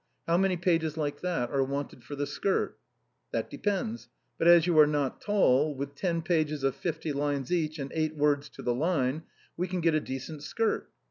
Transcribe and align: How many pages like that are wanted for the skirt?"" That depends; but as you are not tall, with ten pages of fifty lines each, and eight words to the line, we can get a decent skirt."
How 0.25 0.35
many 0.35 0.57
pages 0.57 0.97
like 0.97 1.21
that 1.21 1.51
are 1.51 1.63
wanted 1.63 2.03
for 2.03 2.15
the 2.15 2.25
skirt?"" 2.25 2.75
That 3.33 3.51
depends; 3.51 4.09
but 4.39 4.47
as 4.47 4.65
you 4.65 4.79
are 4.79 4.87
not 4.87 5.21
tall, 5.21 5.75
with 5.75 5.93
ten 5.93 6.23
pages 6.23 6.63
of 6.63 6.73
fifty 6.75 7.13
lines 7.13 7.51
each, 7.51 7.77
and 7.77 7.91
eight 7.93 8.15
words 8.15 8.49
to 8.55 8.63
the 8.63 8.73
line, 8.73 9.25
we 9.55 9.67
can 9.67 9.79
get 9.79 9.93
a 9.93 9.99
decent 9.99 10.41
skirt." 10.41 10.89